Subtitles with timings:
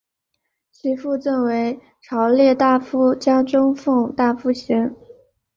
[0.71, 4.95] 其父赠为朝列大夫加中奉大夫衔。